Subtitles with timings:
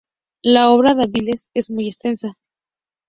[0.41, 2.35] La obra de Davies es muy extensa.